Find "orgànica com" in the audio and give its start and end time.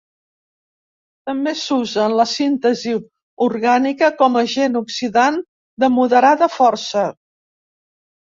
3.47-4.39